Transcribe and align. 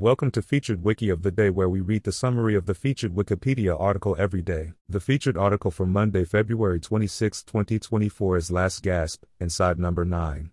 Welcome 0.00 0.30
to 0.30 0.40
Featured 0.40 0.82
Wiki 0.82 1.10
of 1.10 1.20
the 1.20 1.30
Day, 1.30 1.50
where 1.50 1.68
we 1.68 1.82
read 1.82 2.04
the 2.04 2.10
summary 2.10 2.54
of 2.54 2.64
the 2.64 2.72
featured 2.72 3.14
Wikipedia 3.14 3.78
article 3.78 4.16
every 4.18 4.40
day. 4.40 4.72
The 4.88 4.98
featured 4.98 5.36
article 5.36 5.70
for 5.70 5.84
Monday, 5.84 6.24
February 6.24 6.80
26, 6.80 7.42
2024 7.42 8.38
is 8.38 8.50
Last 8.50 8.82
Gasp, 8.82 9.24
inside 9.38 9.78
number 9.78 10.06
9. 10.06 10.52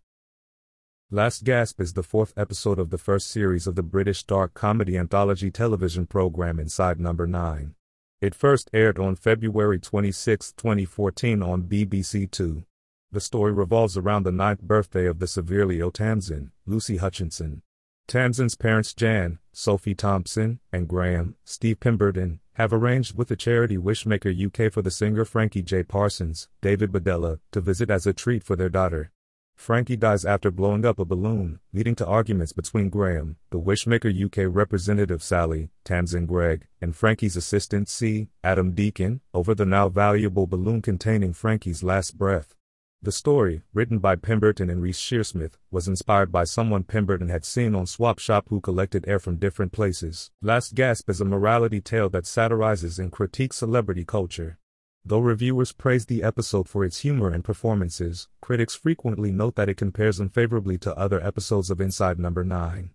Last 1.10 1.46
Gasp 1.46 1.79
is 1.79 1.94
the 1.94 2.04
fourth 2.04 2.33
episode 2.36 2.78
of 2.78 2.89
the 2.89 2.97
first 2.97 3.31
series 3.31 3.68
of 3.68 3.75
the 3.75 3.83
British 3.83 4.25
dark 4.25 4.54
comedy 4.54 4.97
anthology 4.97 5.50
television 5.50 6.06
program 6.08 6.60
Inside 6.60 7.00
Number 7.00 7.26
9. 7.26 7.74
It 8.20 8.36
first 8.36 8.70
aired 8.74 9.00
on 9.00 9.16
February 9.16 9.79
26, 9.79 10.52
2014 10.58 11.42
on 11.42 11.64
BBC 11.64 12.29
Two. 12.29 12.66
The 13.14 13.22
story 13.22 13.54
revolves 13.54 13.96
around 13.96 14.24
the 14.24 14.34
ninth 14.34 14.62
birthday 14.62 15.06
of 15.06 15.20
the 15.20 15.28
severely 15.28 15.79
ill 15.79 15.92
Tamsin, 15.92 16.52
Lucy 16.66 16.98
Hutchinson. 16.98 17.62
Tamsin's 18.08 18.55
parents 18.55 18.94
Jan, 18.94 19.38
Sophie 19.52 19.94
Thompson, 19.94 20.62
and 20.71 20.88
Graham, 20.88 21.35
Steve 21.44 21.82
Pemberton, 21.82 22.40
have 22.54 22.72
arranged 22.72 23.18
with 23.18 23.27
the 23.27 23.36
charity 23.36 23.76
Wishmaker 23.76 24.32
UK 24.32 24.72
for 24.72 24.82
the 24.82 24.90
singer 24.90 25.26
Frankie 25.26 25.62
J. 25.62 25.84
Parsons, 25.84 26.48
David 26.62 26.94
Bedella, 26.94 27.40
to 27.52 27.59
visit 27.59 27.90
as 27.90 28.08
a 28.08 28.13
treat 28.13 28.46
for 28.46 28.55
their 28.55 28.70
daughter. 28.70 29.12
Frankie 29.58 29.98
dies 29.98 30.23
after 30.23 30.52
blowing 30.52 30.85
up 30.85 30.99
a 30.99 31.05
balloon, 31.05 31.59
leading 31.73 31.96
to 31.96 32.05
arguments 32.08 32.54
between 32.54 32.88
Graham, 32.88 33.35
the 33.49 33.59
Wishmaker 33.59 34.10
UK 34.10 34.55
representative 34.55 35.21
Sally, 35.21 35.70
Tamsin 35.84 36.26
Greig, 36.26 36.66
and 36.80 36.96
Frankie's 36.96 37.35
assistant 37.35 37.90
C, 37.90 38.30
Adam 38.41 38.71
Deacon, 38.71 39.20
over 39.34 39.54
the 39.54 39.66
now 39.66 39.90
valuable 39.90 40.48
balloon 40.48 40.82
containing 40.82 41.34
Frankie's 41.34 41.84
last 41.84 42.18
breath. 42.18 42.57
The 43.00 43.12
story, 43.12 43.62
written 43.74 44.00
by 44.00 44.16
Pemberton 44.16 44.72
and 44.72 44.82
Reece 44.82 45.00
Shearsmith, 45.00 45.54
was 45.70 45.88
inspired 45.88 46.32
by 46.32 46.46
someone 46.46 46.84
Pemberton 46.84 47.30
had 47.30 47.46
seen 47.46 47.76
on 47.76 47.86
Swap 47.86 48.18
Shop 48.18 48.48
who 48.50 48.60
collected 48.60 49.08
air 49.08 49.20
from 49.20 49.38
different 49.38 49.72
places. 49.72 50.32
Last 50.42 50.74
Gasp 50.74 51.08
is 51.08 51.22
a 51.22 51.26
morality 51.26 51.80
tale 51.80 52.10
that 52.10 52.26
satirizes 52.26 52.98
and 52.98 53.12
critiques 53.12 53.58
celebrity 53.58 54.04
culture. 54.04 54.58
Though 55.05 55.20
reviewers 55.20 55.71
praise 55.71 56.08
the 56.08 56.24
episode 56.24 56.68
for 56.68 56.84
its 56.84 56.99
humor 56.99 57.30
and 57.30 57.44
performances, 57.44 58.27
critics 58.41 58.76
frequently 58.76 59.32
note 59.32 59.55
that 59.55 59.70
it 59.70 59.77
compares 59.77 60.20
unfavorably 60.20 60.80
to 60.80 60.98
other 60.98 61.24
episodes 61.24 61.70
of 61.70 61.80
Inside 61.80 62.18
Number 62.18 62.43
9. 62.43 62.90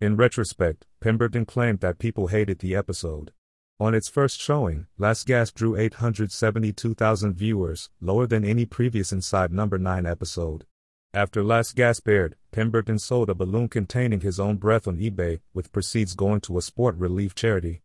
In 0.00 0.16
retrospect, 0.16 0.86
Pemberton 1.00 1.44
claimed 1.44 1.80
that 1.80 1.98
people 1.98 2.28
hated 2.28 2.60
the 2.60 2.76
episode. 2.76 3.32
On 3.80 3.94
its 3.94 4.08
first 4.08 4.40
showing, 4.40 4.88
Last 4.98 5.24
Gasp 5.24 5.54
drew 5.54 5.76
872,000 5.76 7.34
viewers, 7.34 7.90
lower 8.00 8.26
than 8.26 8.44
any 8.44 8.66
previous 8.66 9.12
Inside 9.12 9.52
Number 9.52 9.78
9 9.78 10.04
episode. 10.04 10.64
After 11.14 11.44
Last 11.44 11.76
Gasp 11.76 12.08
aired, 12.08 12.34
Pemberton 12.50 12.98
sold 12.98 13.30
a 13.30 13.36
balloon 13.36 13.68
containing 13.68 14.22
his 14.22 14.40
own 14.40 14.56
breath 14.56 14.88
on 14.88 14.98
eBay, 14.98 15.38
with 15.54 15.70
proceeds 15.70 16.16
going 16.16 16.40
to 16.40 16.58
a 16.58 16.62
sport 16.62 16.96
relief 16.96 17.36
charity. 17.36 17.82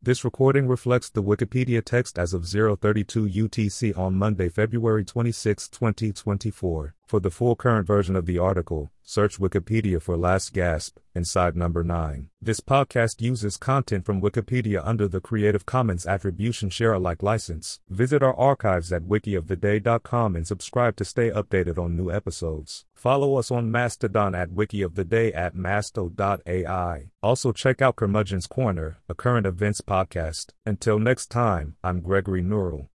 This 0.00 0.24
recording 0.24 0.66
reflects 0.66 1.10
the 1.10 1.22
Wikipedia 1.22 1.84
text 1.84 2.18
as 2.18 2.32
of 2.32 2.46
032 2.46 3.28
UTC 3.28 3.98
on 3.98 4.14
Monday, 4.14 4.48
February 4.48 5.04
26, 5.04 5.68
2024. 5.68 6.94
For 7.06 7.20
the 7.20 7.30
full 7.30 7.56
current 7.56 7.86
version 7.86 8.16
of 8.16 8.24
the 8.24 8.38
article, 8.38 8.90
search 9.02 9.38
Wikipedia 9.38 10.00
for 10.00 10.16
Last 10.16 10.54
Gasp, 10.54 10.96
inside 11.18 11.56
number 11.56 11.82
9. 11.82 12.30
This 12.40 12.60
podcast 12.60 13.20
uses 13.20 13.56
content 13.56 14.06
from 14.06 14.22
Wikipedia 14.22 14.80
under 14.84 15.08
the 15.08 15.20
Creative 15.20 15.66
Commons 15.66 16.06
Attribution 16.06 16.70
Share 16.70 16.92
Alike 16.92 17.22
license. 17.22 17.80
Visit 17.90 18.22
our 18.22 18.34
archives 18.34 18.92
at 18.92 19.02
wikioftheday.com 19.02 20.36
and 20.36 20.46
subscribe 20.46 20.94
to 20.96 21.04
stay 21.04 21.30
updated 21.30 21.76
on 21.76 21.96
new 21.96 22.10
episodes. 22.10 22.86
Follow 22.94 23.34
us 23.36 23.50
on 23.50 23.72
Mastodon 23.72 24.36
at 24.36 24.50
wikioftheday 24.50 25.36
at 25.36 25.56
masto.ai. 25.56 27.10
Also 27.22 27.52
check 27.52 27.82
out 27.82 27.96
Curmudgeon's 27.96 28.46
Corner, 28.46 28.98
a 29.08 29.14
current 29.14 29.46
events 29.46 29.80
podcast. 29.80 30.52
Until 30.64 31.00
next 31.00 31.26
time, 31.26 31.74
I'm 31.82 32.00
Gregory 32.00 32.42
Nurl. 32.42 32.86